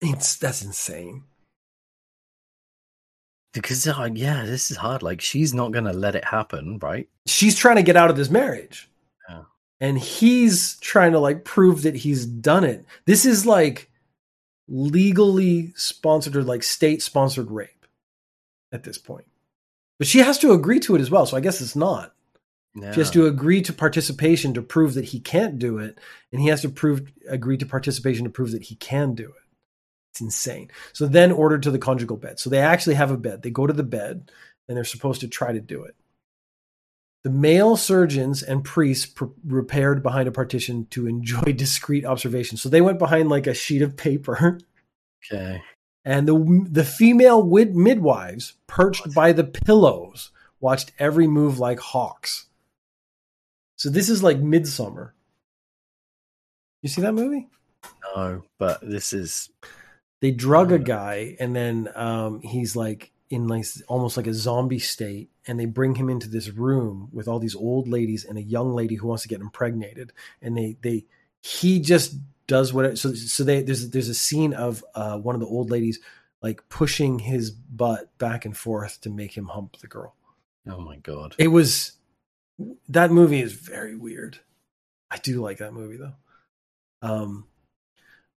[0.00, 1.24] It's that's insane.
[3.62, 5.02] Because uh, yeah, this is hard.
[5.02, 7.08] Like she's not gonna let it happen, right?
[7.26, 8.88] She's trying to get out of this marriage.
[9.28, 9.42] Yeah.
[9.80, 12.84] And he's trying to like prove that he's done it.
[13.04, 13.90] This is like
[14.68, 17.86] legally sponsored or like state sponsored rape
[18.72, 19.26] at this point.
[19.98, 21.26] But she has to agree to it as well.
[21.26, 22.12] So I guess it's not.
[22.74, 22.92] Yeah.
[22.92, 25.98] She has to agree to participation to prove that he can't do it,
[26.30, 29.45] and he has to prove agree to participation to prove that he can do it.
[30.16, 30.70] It's insane.
[30.94, 32.40] So then ordered to the conjugal bed.
[32.40, 33.42] So they actually have a bed.
[33.42, 34.30] They go to the bed,
[34.66, 35.94] and they're supposed to try to do it.
[37.22, 42.56] The male surgeons and priests pre- repaired behind a partition to enjoy discreet observation.
[42.56, 44.58] So they went behind like a sheet of paper,
[45.30, 45.60] Okay.
[46.06, 52.46] and the the female wid- midwives perched by the pillows watched every move like hawks.
[53.76, 55.10] So this is like Midsommar.
[56.80, 57.48] You see that movie?
[58.14, 59.50] No, but this is
[60.20, 64.78] They drug a guy, and then um, he's like in like almost like a zombie
[64.78, 68.42] state, and they bring him into this room with all these old ladies and a
[68.42, 71.04] young lady who wants to get impregnated, and they they
[71.42, 75.40] he just does what so so they there's there's a scene of uh, one of
[75.40, 75.98] the old ladies
[76.42, 80.14] like pushing his butt back and forth to make him hump the girl.
[80.68, 81.34] oh my god.
[81.38, 81.92] It was
[82.88, 84.38] that movie is very weird.
[85.10, 86.14] I do like that movie though.
[87.02, 87.46] Um,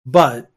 [0.04, 0.50] but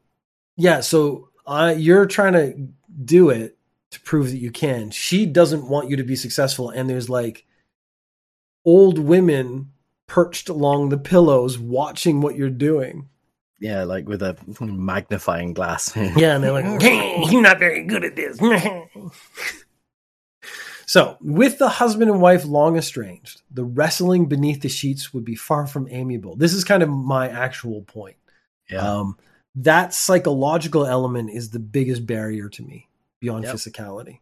[0.56, 2.68] yeah, so I you're trying to
[3.04, 3.56] do it
[3.90, 4.90] to prove that you can.
[4.90, 7.44] She doesn't want you to be successful, and there's like
[8.64, 9.72] old women
[10.06, 13.08] perched along the pillows watching what you're doing.
[13.58, 15.94] Yeah, like with a magnifying glass.
[15.96, 18.38] Yeah, and they're like, "Hey, "You're not very good at this."
[20.86, 25.36] so, with the husband and wife long estranged, the wrestling beneath the sheets would be
[25.36, 26.34] far from amiable.
[26.34, 28.16] This is kind of my actual point.
[28.68, 28.78] yeah.
[28.98, 29.16] Um,
[29.54, 32.88] that psychological element is the biggest barrier to me
[33.20, 33.54] beyond Yep.
[33.54, 34.18] physicality.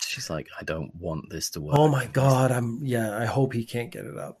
[0.00, 1.76] She's like, I don't want this to work.
[1.78, 4.40] Oh my god, I'm yeah, I hope he can't get it up.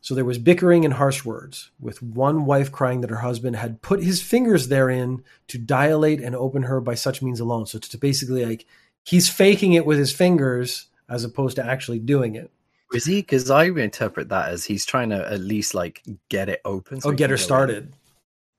[0.00, 3.80] So there was bickering and harsh words, with one wife crying that her husband had
[3.80, 7.66] put his fingers therein to dilate and open her by such means alone.
[7.66, 8.66] So to basically like
[9.04, 12.50] he's faking it with his fingers as opposed to actually doing it.
[12.92, 13.16] Is he?
[13.20, 17.00] Because I interpret that as he's trying to at least like get it open.
[17.00, 17.94] so Oh, get her started.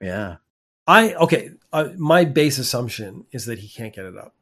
[0.02, 0.38] Yeah.
[0.88, 1.52] I okay.
[1.74, 4.34] Uh, my base assumption is that he can't get it up.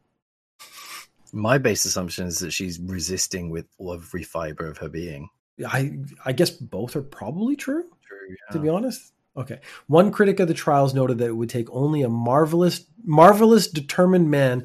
[1.31, 5.29] My base assumption is that she's resisting with every fiber of her being.
[5.65, 7.83] I I guess both are probably true.
[8.07, 8.35] True.
[8.51, 9.13] To be honest.
[9.35, 9.59] Okay.
[9.87, 14.29] One critic of the trials noted that it would take only a marvelous, marvelous, determined
[14.29, 14.63] man,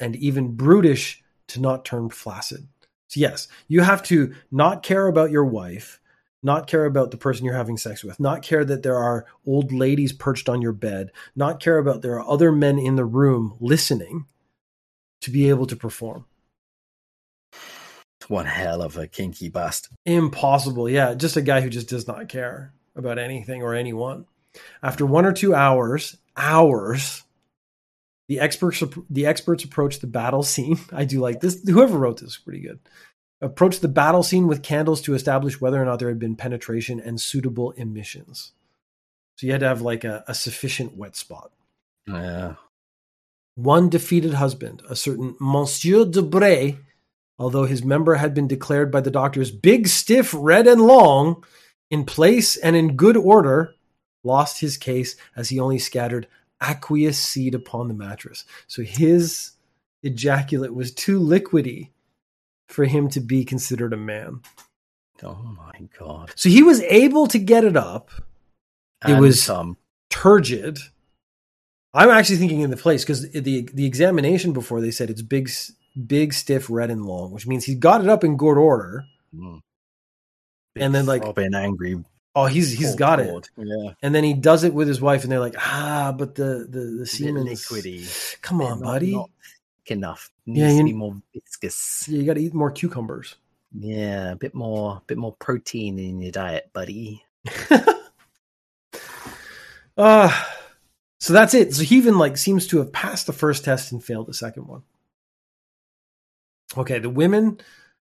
[0.00, 2.66] and even brutish, to not turn flaccid.
[3.06, 5.99] So yes, you have to not care about your wife,
[6.42, 9.72] not care about the person you're having sex with, not care that there are old
[9.72, 13.56] ladies perched on your bed, not care about there are other men in the room
[13.60, 14.26] listening
[15.20, 16.24] to be able to perform.
[18.28, 19.88] One hell of a kinky bust.
[20.06, 20.88] Impossible.
[20.88, 24.26] Yeah, just a guy who just does not care about anything or anyone.
[24.82, 27.24] After one or two hours, hours,
[28.28, 30.78] the experts the experts approach the battle scene.
[30.92, 31.60] I do like this.
[31.68, 32.78] Whoever wrote this is pretty good.
[33.42, 37.00] Approach the battle scene with candles to establish whether or not there had been penetration
[37.00, 38.52] and suitable emissions.
[39.36, 41.50] So you had to have like a, a sufficient wet spot.
[42.06, 42.56] Yeah.
[43.54, 46.78] One defeated husband, a certain Monsieur Debray,
[47.38, 51.42] although his member had been declared by the doctors big, stiff, red, and long,
[51.90, 53.74] in place and in good order,
[54.22, 56.28] lost his case as he only scattered
[56.60, 58.44] aqueous seed upon the mattress.
[58.66, 59.52] So his
[60.02, 61.88] ejaculate was too liquidy
[62.70, 64.40] for him to be considered a man.
[65.22, 66.32] Oh my god.
[66.36, 68.10] So he was able to get it up.
[69.06, 69.76] It was- some.
[70.08, 70.78] turgid.
[71.92, 75.50] I'm actually thinking in the place because the the examination before they said it's big,
[76.06, 79.04] big, stiff, red, and long, which means he got it up in good order.
[79.34, 79.60] Mm.
[80.76, 82.02] And then, like- Robin angry.
[82.36, 83.50] Oh, he's he's got it.
[83.56, 83.94] Yeah.
[84.02, 86.96] and then he does it with his wife, and they're like, ah, but the the
[87.00, 88.40] the semen, liquidy.
[88.40, 89.30] come on, not- buddy, not
[89.90, 90.30] thick enough.
[90.46, 92.08] Yeah, Needs you- to be more viscous.
[92.08, 93.36] you got to eat more cucumbers.
[93.72, 97.24] Yeah, a bit more, bit more protein in your diet, buddy.
[99.96, 100.32] Uh
[101.18, 101.74] so that's it.
[101.74, 104.66] So he even like seems to have passed the first test and failed the second
[104.66, 104.82] one.
[106.78, 107.60] Okay, the women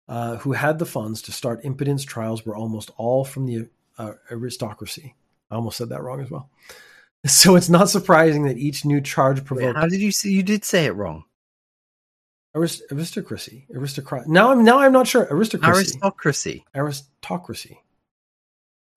[0.06, 4.12] uh, who had the funds to start impotence trials were almost all from the uh,
[4.30, 5.16] aristocracy.
[5.50, 6.48] I almost said that wrong as well.
[7.26, 10.32] So it's not surprising that each new charge Wait, provoked how did you see?
[10.32, 11.24] You did say it wrong.
[12.54, 13.66] Arist- aristocracy.
[13.74, 14.26] Aristocrat.
[14.28, 15.26] Now I'm now I'm not sure.
[15.32, 15.98] Aristocracy.
[15.98, 16.64] Aristocracy.
[16.74, 17.80] aristocracy.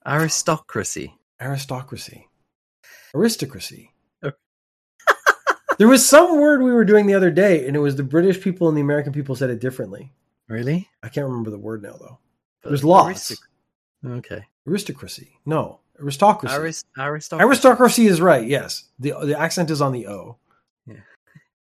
[0.06, 1.14] Aristocracy.
[1.42, 2.28] Aristocracy.
[3.16, 3.92] Aristocracy.
[5.78, 8.40] There was some word we were doing the other day, and it was the British
[8.42, 10.14] people and the American people said it differently.
[10.48, 10.88] Really?
[11.04, 12.18] I can't remember the word now, though.
[12.64, 13.32] But There's lots.
[13.32, 14.46] aristoc- Okay.
[14.66, 15.38] Aristocracy.
[15.46, 16.56] No, aristocracy.
[16.56, 17.46] Arist- aristocracy.
[17.46, 18.48] aristocracy is right.
[18.48, 20.38] Yes, the the accent is on the O.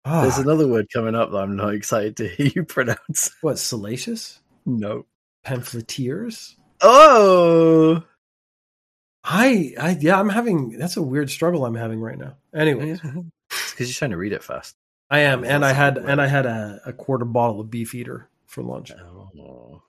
[0.05, 3.31] Ah, There's another word coming up that I'm not excited to hear you pronounce.
[3.41, 5.07] what salacious No.
[5.45, 6.57] pamphleteers?
[6.81, 8.03] Oh.
[9.25, 10.79] I, I, yeah, I'm having.
[10.79, 12.35] That's a weird struggle I'm having right now.
[12.53, 13.15] Anyway, Because
[13.79, 14.75] you're trying to read it fast.
[15.09, 18.63] I am, and I had, and I had a, a quarter bottle of Beefeater for
[18.65, 18.91] lunch.
[18.91, 19.83] Oh.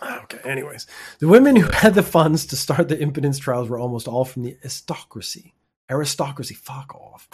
[0.00, 0.38] Okay.
[0.44, 0.86] Anyways,
[1.18, 4.44] the women who had the funds to start the impotence trials were almost all from
[4.44, 5.54] the aristocracy.
[5.90, 6.54] Aristocracy.
[6.54, 7.28] Fuck off.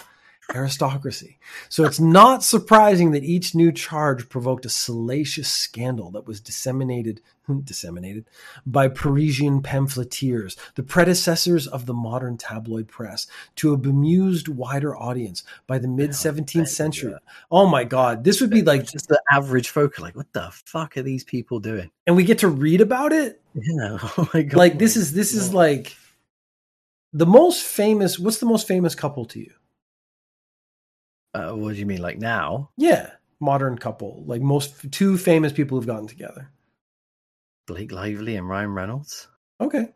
[0.52, 1.38] Aristocracy.
[1.68, 7.20] So it's not surprising that each new charge provoked a salacious scandal that was disseminated
[7.46, 8.24] hmm, disseminated
[8.66, 13.26] by Parisian pamphleteers, the predecessors of the modern tabloid press,
[13.56, 17.14] to a bemused wider audience by the mid 17th century.
[17.50, 20.96] Oh my god, this would be like just the average folk like, what the fuck
[20.96, 21.90] are these people doing?
[22.06, 23.98] and we get to read about it Yeah.
[24.18, 24.58] Oh my god.
[24.58, 25.54] like this is this is Yeah.
[25.56, 25.96] like
[27.14, 29.52] the most famous what's the most famous couple to you
[31.34, 32.70] Uh, what do you mean, like now?
[32.76, 36.50] yeah modern couple like most two famous people who've gotten together
[37.66, 39.28] Blake Lively and Ryan Reynolds?
[39.60, 39.88] okay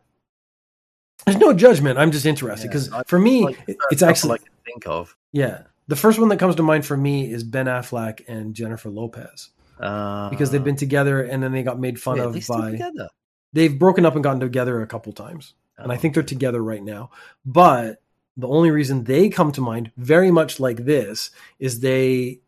[1.25, 3.59] there's no judgment i'm just interested because I- for me Like,
[3.91, 5.15] it's actually I can think of.
[5.31, 8.89] yeah the first one that comes to mind for me is ben affleck and jennifer
[8.89, 9.49] lopez
[9.79, 13.09] Uh, because they've been together and then they got made fun are of by together?
[13.53, 15.97] they've broken up and gotten together a couple times and I Oh.
[15.97, 17.11] think they're together right now.
[17.45, 18.01] But
[18.37, 22.39] the only reason they come to mind, very much like this, is they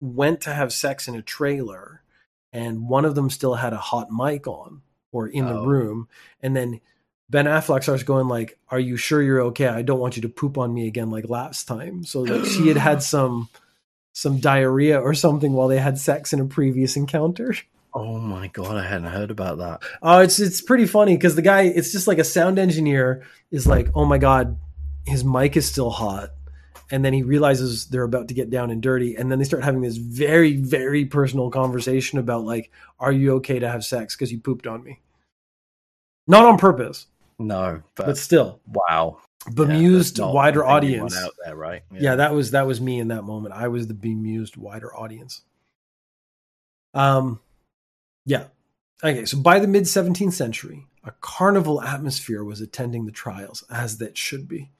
[0.00, 2.02] went to have sex in a trailer,
[2.52, 5.64] and one of them still had a hot mic on or in the Oh.
[5.66, 6.08] room,
[6.42, 6.80] and then
[7.30, 9.66] Ben Affleck starts going like, "Are you sure you're okay?
[9.68, 12.68] I don't want you to poop on me again like last time." So like, she
[12.68, 13.48] had had some
[14.14, 17.54] some diarrhea or something while they had sex in a previous encounter.
[17.94, 19.80] Oh my god, I hadn't heard about that.
[20.02, 23.66] Oh, it's it's pretty funny because the guy, it's just like a sound engineer is
[23.66, 24.58] like, oh my god,
[25.06, 26.30] his mic is still hot,
[26.90, 29.64] and then he realizes they're about to get down and dirty, and then they start
[29.64, 34.32] having this very very personal conversation about like, are you okay to have sex because
[34.32, 35.00] you pooped on me?
[36.26, 37.06] Not on purpose,
[37.38, 39.18] No, but, but still, wow.
[39.50, 41.16] bemused Yeah, wider audience.
[41.16, 41.82] out there, right?
[41.90, 42.16] Yeah.
[42.16, 43.54] that was that was me in that moment.
[43.54, 45.40] I was the bemused wider audience.
[46.94, 47.40] Um,
[48.26, 48.44] yeah.
[49.02, 53.98] Okay, so by the mid 17th century, a carnival atmosphere was attending the trials, as
[53.98, 54.70] that should be.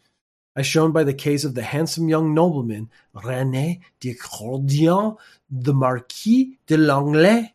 [0.58, 5.16] As shown by the case of the handsome young nobleman René de Cordouan,
[5.48, 7.52] the Marquis de Langlais.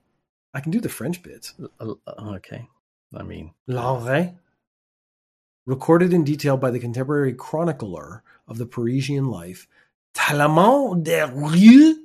[0.54, 1.54] I can do the French bits.
[1.82, 2.66] Uh, Okay.
[3.14, 4.34] I mean, Langlais.
[5.66, 9.68] Recorded in detail by the contemporary chronicler of the Parisian life,
[10.16, 11.96] Tallemant des Réaux,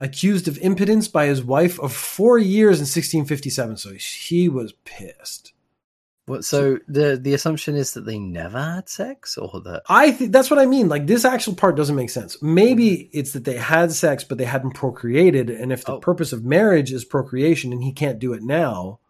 [0.00, 3.78] accused of impotence by his wife of four years in 1657.
[3.78, 5.54] So he was pissed.
[6.30, 6.44] What?
[6.44, 10.50] So the the assumption is that they never had sex, or that I think that's
[10.50, 10.88] what I mean.
[10.88, 12.40] Like this actual part doesn't make sense.
[12.42, 13.18] Maybe hmm.
[13.18, 15.50] it's that they had sex, but they hadn't procreated.
[15.50, 15.98] And if the Oh.
[15.98, 19.00] purpose of marriage is procreation and he can't do it now,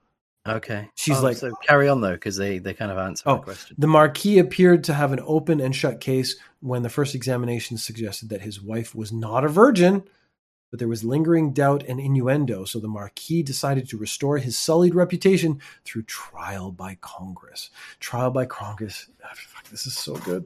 [0.47, 0.89] okay?
[0.97, 3.43] She's Oh, like- so carry on though, because they they kind of answer Oh, my
[3.43, 3.77] question.
[3.79, 8.31] The Marquis appeared to have an open and shut case when the first examination suggested
[8.31, 10.03] that his wife was not a virgin,
[10.71, 12.65] but there was lingering doubt and innuendo.
[12.65, 17.71] So the Marquis decided to restore his sullied reputation through trial by Congress.
[17.99, 19.09] Trial by Congress.
[19.25, 20.45] Ah, fuck, this is so good.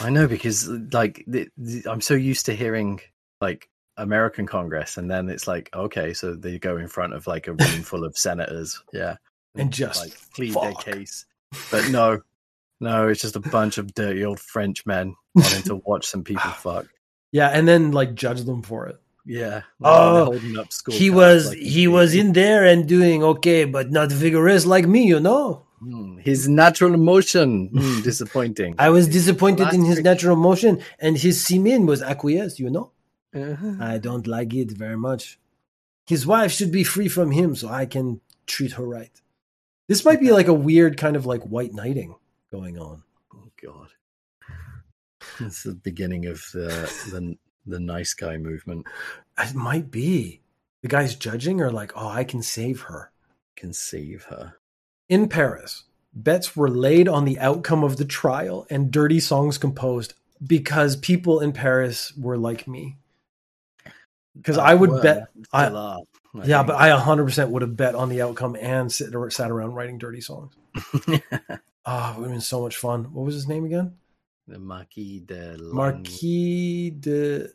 [0.00, 3.00] I know because like the, the, I'm so used to hearing
[3.40, 7.48] like American Congress, and then it's like okay, so they go in front of like
[7.48, 9.16] a room full of senators, yeah,
[9.54, 10.84] And just like plead fuck.
[10.84, 11.26] their case.
[11.70, 12.22] But no,
[12.80, 16.50] no, it's just a bunch of dirty old French men wanting to watch some people
[16.50, 16.86] fuck.
[17.32, 19.00] Yeah, and then like judge them for it.
[19.24, 23.90] Yeah, Oh, holding up he was like he was in there and doing okay, but
[23.92, 25.62] not vigorous like me, you know.
[25.78, 28.74] Hmm, his natural emotion hmm, disappointing.
[28.78, 32.90] I was disappointed in his natural motion, and his semen was acquiesced, you know.
[33.34, 33.76] Uh-huh.
[33.80, 35.38] I don't like it very much.
[36.06, 39.20] His wife should be free from him so I can treat her right.
[39.88, 42.16] This might be like a weird kind of like white knighting
[42.50, 43.02] going on.
[43.34, 43.88] Oh God,
[45.40, 46.68] it's the beginning of the
[47.10, 48.86] the the nice guy movement.
[49.38, 50.40] It might be.
[50.82, 53.12] The guys judging are like, oh, I can save her.
[53.56, 54.54] Can save her.
[55.08, 60.14] In Paris, bets were laid on the outcome of the trial and dirty songs composed
[60.44, 62.96] because people in Paris were like me.
[64.36, 65.98] Because ah, I would bet, I- I
[66.44, 66.68] yeah, think.
[66.68, 70.22] but I 100% would have bet on the outcome and sit, sat around writing dirty
[70.22, 70.54] songs.
[70.86, 71.20] Oh, it
[71.86, 73.12] would have been so much fun.
[73.12, 73.98] What was his name again?
[74.52, 77.48] The Marquis de Lang- Marquis de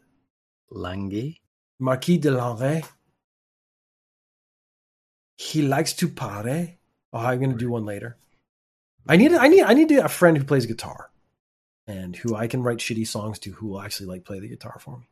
[0.71, 1.39] Langey.
[1.79, 2.83] Marquis de Lanray.
[5.36, 6.79] He likes to party.
[7.13, 8.17] Oh, I'm gonna do one later.
[9.07, 11.12] I need I need I need a friend who plays guitar,
[11.86, 14.77] and who I can write shitty songs to, who will actually like play the guitar
[14.79, 15.07] for me.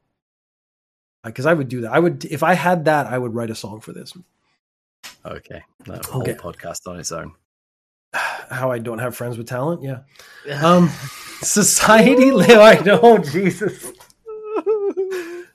[1.23, 1.91] Because I would do that.
[1.93, 4.13] I would if I had that, I would write a song for this.
[5.23, 6.11] Okay, that Okay.
[6.11, 7.33] whole podcast on its own.
[8.13, 9.83] How I don't have friends with talent.
[9.83, 9.99] Yeah.
[10.63, 10.89] Um,
[11.45, 12.31] society.
[12.31, 13.91] I know Jesus.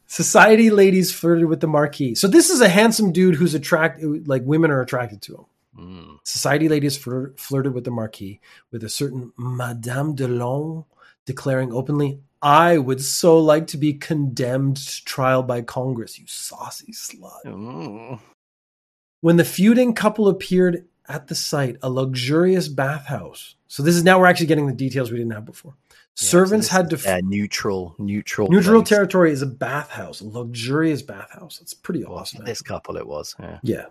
[0.07, 2.17] Society ladies flirted with the marquis.
[2.17, 5.45] So this is a handsome dude who's attracted, like women are attracted to him.
[5.79, 6.19] Mm.
[6.25, 8.41] Society ladies flir- flirted with the marquis,
[8.73, 10.85] with a certain Madame de Long
[11.27, 16.93] declaring openly, "I would so like to be condemned to trial by Congress, you saucy
[16.93, 18.19] slut." Mm.
[19.21, 23.55] When the feuding couple appeared at the site, a luxurious bathhouse.
[23.69, 25.75] So this is now we're actually getting the details we didn't have before.
[26.21, 28.89] Yeah, Servants this had to neutral, neutral, Neutral place.
[28.89, 31.61] territory is a bathhouse, a luxurious bathhouse.
[31.61, 32.45] It's pretty awesome.
[32.45, 33.35] this couple, it was.
[33.39, 33.59] Yeah.
[33.63, 33.85] Yeah.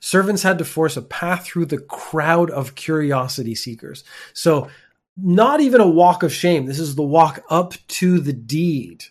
[0.00, 4.02] Servants had to force a path through the crowd of curiosity seekers.
[4.32, 4.68] So,
[5.16, 6.66] not even a walk of shame.
[6.66, 9.04] This is the walk up to the deed.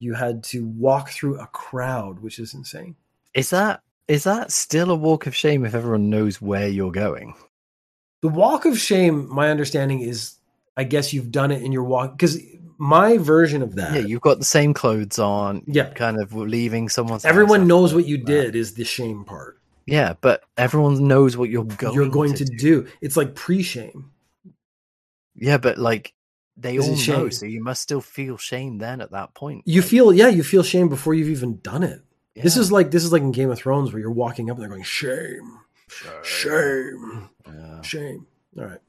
[0.00, 2.96] You had to walk through a crowd, which is insane.
[3.34, 7.34] Is that is that still a walk of shame if everyone knows where you're going?
[8.20, 10.34] The walk of shame, my understanding is,
[10.76, 12.38] I guess you've done it in your walk because
[12.76, 15.62] my version of that, Yeah, you've got the same clothes on.
[15.66, 15.88] Yeah.
[15.94, 17.24] kind of leaving someone's.
[17.24, 18.26] everyone knows what you that.
[18.26, 19.58] did is the shame part.
[19.86, 21.94] Yeah, but everyone knows what you're going.
[21.94, 22.56] You're going to, do.
[22.56, 22.86] do.
[23.00, 24.10] It's like pre-shame.
[25.34, 26.12] Yeah, but like
[26.58, 27.30] they all know, shame?
[27.30, 29.62] so you must still feel shame then at that point.
[29.64, 32.02] You Like, feel, yeah, you feel shame before you've even done it.
[32.34, 34.62] This is like this is like in Game of Thrones where you're walking up and
[34.62, 35.58] they're going shame,
[36.22, 37.82] shame, Yeah.
[37.82, 38.26] shame.
[38.58, 38.80] All right.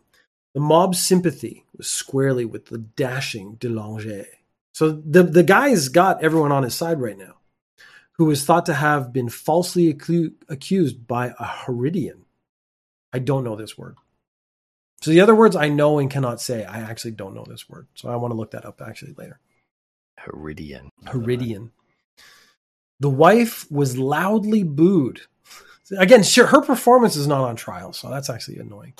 [0.53, 4.25] The mob's sympathy was squarely with the dashing Delanger.
[4.73, 7.35] So the the guy's got everyone on his side right now,
[8.13, 12.25] who is thought to have been falsely accu- accused by a Heridian.
[13.11, 13.95] I don't know this word.
[15.01, 16.63] So the other words I know and cannot say.
[16.63, 19.39] I actually don't know this word, so I want to look that up actually later.
[20.17, 20.89] Heridian.
[21.05, 21.71] Heridian.
[22.99, 25.21] The wife was loudly booed.
[25.97, 28.93] Again, sure, her performance is not on trial, so that's actually annoying.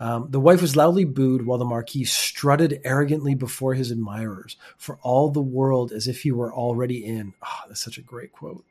[0.00, 4.98] Um, the wife was loudly booed while the Marquis strutted arrogantly before his admirers, for
[5.02, 7.34] all the world as if he were already in.
[7.42, 8.64] Ah, that's such a great quote.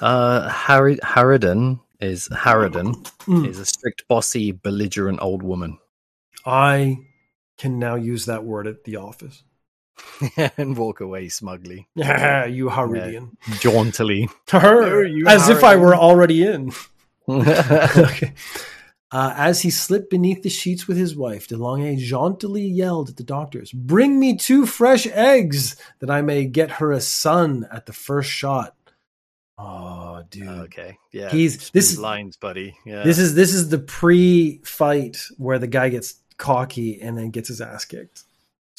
[0.00, 2.94] Uh, Harry Harridan is Harridan
[3.26, 3.46] Mm.
[3.46, 5.78] is a strict, bossy, belligerent old woman,
[6.46, 6.98] I
[7.58, 9.42] can now use that word at the office.
[10.56, 12.04] and walk away smugly, you
[12.70, 13.36] Haridian.
[13.60, 14.28] jauntily.
[14.50, 16.72] Her, you as if I were already in.
[17.28, 18.32] okay.
[19.12, 23.24] Uh, as he slipped beneath the sheets with his wife, DeLonge jauntily yelled at the
[23.24, 27.92] doctors, Bring me two fresh eggs that I may get her a son at the
[27.92, 28.76] first shot.
[29.58, 30.46] Oh, dude.
[30.48, 31.28] okay, yeah.
[31.30, 32.76] He's- this is- lines, buddy.
[32.86, 37.48] Yeah, This is this is the pre-fight where the guy gets cocky and then gets
[37.48, 38.22] his ass kicked.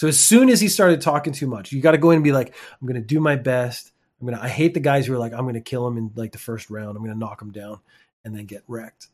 [0.01, 2.23] So as soon as he started talking too much, you got to go in and
[2.23, 3.91] be like, "I'm going to do my best.
[4.19, 6.09] I'm gonna." I hate the guys who are like, "I'm going to kill him in
[6.15, 6.97] like the first round.
[6.97, 7.81] I'm going to knock him down
[8.25, 9.09] and then get wrecked."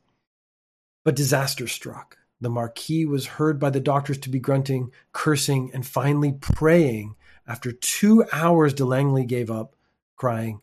[1.03, 2.17] But disaster struck.
[2.39, 7.17] The Marquis was heard by the doctors to be grunting, cursing, and finally praying.
[7.45, 9.75] After two hours, De Langley gave up,
[10.15, 10.61] crying,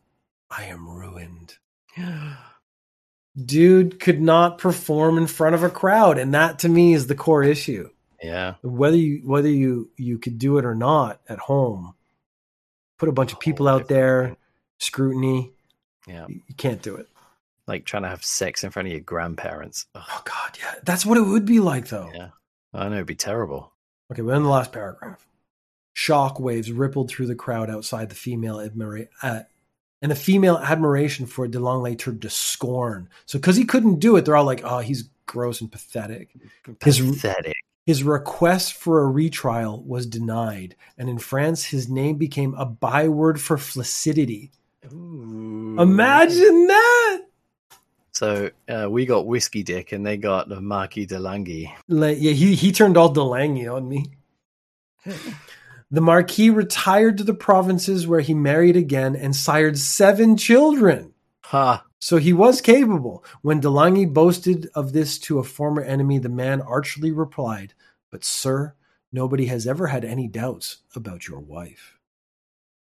[0.49, 1.59] "I am ruined."
[3.45, 7.13] dude could not perform in front of a crowd and that to me is the
[7.13, 7.89] core issue
[8.21, 8.55] yeah.
[8.61, 11.93] whether you whether you you could do it or not at home
[12.97, 14.35] put a bunch of people out there
[14.79, 15.51] scrutiny
[16.07, 17.07] Yeah, you can't do it
[17.67, 19.87] like trying to have sex in front of your grandparents.
[19.95, 22.29] Ugh, oh god yeah that's what it would be like though Yeah.
[22.73, 23.71] I know it'd be terrible.
[24.11, 25.25] okay we're in the last paragraph
[25.93, 29.41] shock waves rippled through the crowd outside the female admira- uh,
[30.01, 33.07] and the female admiration for DeLongley turned to scorn.
[33.25, 36.29] So, because he couldn't do it, they're all like, "Oh, he's gross and pathetic."
[36.63, 36.83] Pathetic.
[36.83, 36.99] His
[38.03, 43.57] request for a retrial was denied, and in France, his name became a byword for
[43.57, 44.51] flaccidity.
[44.91, 45.77] Ooh.
[45.79, 47.21] Imagine that!
[48.11, 51.19] So uh, we got whiskey dick, and they got the Marquis de.
[51.19, 54.05] Like, yeah, he, he turned all Delaney on me.
[55.91, 61.13] The Marquis retired to the provinces where he married again and sired seven children.
[61.49, 61.83] Ha!
[61.99, 63.23] So he was capable.
[63.43, 67.73] When Delaney boasted of this to a former enemy, the man archly replied,
[68.11, 68.73] But, sir,
[69.11, 71.99] nobody has ever had any doubts about your wife.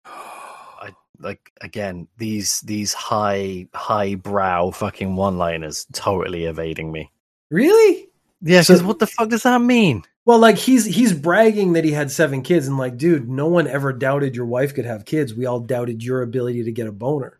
[0.06, 7.10] I like again these these high high brow fucking one liners totally evading me.
[7.50, 8.08] Really?
[8.42, 10.02] Yeah, So- because what the fuck does that mean?
[10.26, 13.66] Well, like he's he's bragging that he had seven kids, and like, dude, no one
[13.66, 15.34] ever doubted your wife could have kids.
[15.34, 17.38] We all doubted your ability to get a boner.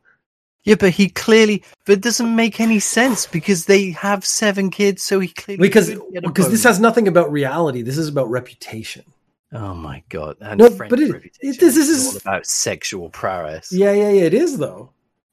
[0.65, 5.03] Yeah, but he clearly, but it doesn't make any sense because they have seven kids,
[5.03, 7.83] so he clearly Because because this has nothing about reality.
[7.83, 9.05] This is about reputation.
[9.53, 10.37] Oh my god!
[10.41, 13.71] And No, French but it- it- this is is- all about sexual prowess.
[13.73, 14.23] Yeah, yeah, yeah.
[14.23, 14.91] It is though.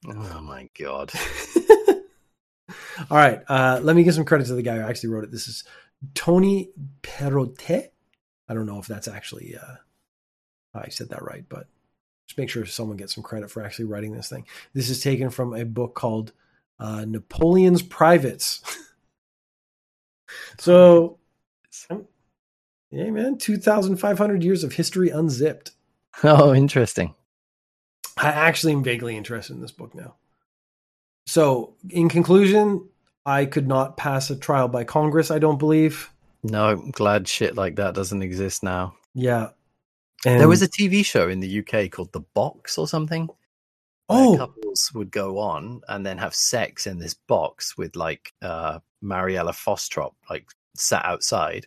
[0.08, 1.12] Oh my god!
[3.10, 5.32] All right, uh, let me give some credit to the guy who actually wrote it.
[5.32, 5.64] This is
[6.14, 6.70] Tony
[7.02, 7.90] Perrottet.
[8.48, 9.76] I don't know if that's actually uh,
[10.74, 11.68] I said that right, but
[12.32, 14.46] just make sure someone gets some credit for actually writing this thing.
[14.74, 16.32] This is taken from a book called
[16.80, 18.62] uh, Napoleon's Privates.
[20.58, 21.20] so,
[22.90, 25.72] yeah, man, two thousand five hundred years of history unzipped.
[26.24, 27.16] Oh, interesting.
[28.18, 30.16] I actually am vaguely interested in this book now.
[31.26, 32.88] So, in conclusion,
[33.26, 36.10] I could not pass a trial by Congress, I don't believe.
[36.44, 38.96] No, I'm glad shit like that doesn't exist now.
[39.14, 39.50] Yeah.
[40.26, 43.30] And, There was a TV show in the UK called The Box or something.
[44.10, 48.80] Oh, couples would go on and then have sex in this box with like uh,
[49.02, 51.66] Mariella Frostrup, like sat outside,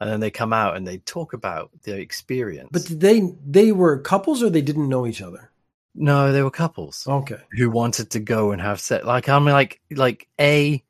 [0.00, 2.70] and then they come out and they talk about their experience.
[2.72, 5.50] but did they they were couples or they didn't know each other?
[5.94, 7.36] no, they were couples Okay.
[7.52, 9.04] who wanted to go and have sex.
[9.04, 10.82] Like I'm like like a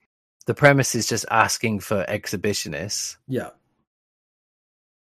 [0.46, 3.50] the premise is just asking for exhibitionists, Yeah.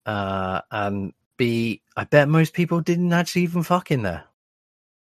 [0.06, 1.14] uh, and
[1.44, 4.24] b I bet most people didn't actually even fuck in there.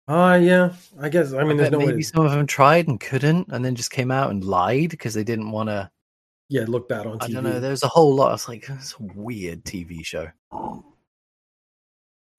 [0.08, 0.72] Uh yeah.
[1.00, 2.02] I guess I mean there's no maybe way.
[2.02, 5.24] some of them tried and couldn't, and then just came out and lied because they
[5.24, 5.90] didn't want to.
[6.48, 7.22] Yeah, look bad on TV.
[7.24, 7.60] I don't know.
[7.60, 8.34] There's a whole lot.
[8.34, 10.28] It's like it's a weird TV show.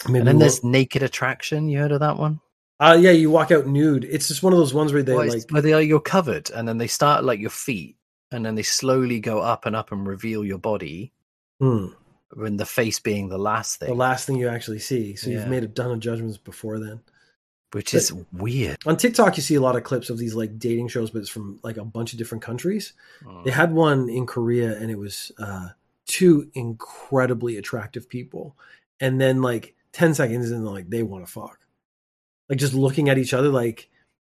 [0.06, 1.70] Maybe and then we'll- there's Naked Attraction.
[1.70, 2.40] You heard of that one?
[2.80, 4.04] uh yeah, you walk out nude.
[4.04, 6.50] It's just one of those ones where they Well, like where they are you're covered,
[6.52, 7.96] and then they start like your feet,
[8.32, 11.14] and then they slowly go up and up and reveal your body,
[11.60, 11.88] hmm,
[12.36, 15.16] when the face being the last thing, the last thing you actually see.
[15.16, 15.40] So Yeah.
[15.40, 17.00] you've made a ton of judgments before then.
[17.74, 18.78] which is weird.
[18.86, 21.30] On TikTok, you see a lot of clips of these like dating shows, but it's
[21.30, 22.94] from like a bunch of different countries.
[23.24, 23.46] Mm.
[23.46, 25.70] They had one in Korea, and it was uh,
[26.06, 28.56] two incredibly attractive people,
[29.00, 31.58] and then like ten seconds in, like they want to fuck,
[32.48, 33.50] like just looking at each other.
[33.50, 33.90] Like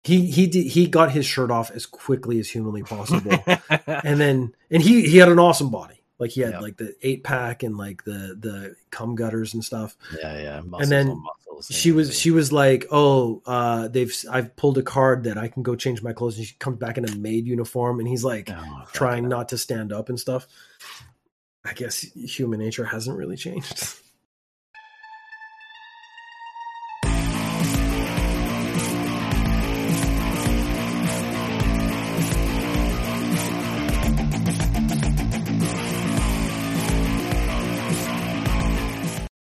[0.03, 3.37] he he did, he got his shirt off as quickly as humanly possible,
[3.87, 5.94] and then and he he had an awesome body.
[6.17, 9.97] Like he had like the eight pack and like the the cum gutters and stuff.
[10.19, 11.67] yeah, yeah, muscles and then- muscles.
[11.69, 15.61] she was she was like, "Oh, uh, they've I've pulled a card that I can
[15.63, 18.49] go change my clothes." And she comes back in a maid uniform, and he's like
[18.49, 20.47] Oh, trying not to stand up and stuff.
[21.65, 23.83] I guess human nature hasn't really changed.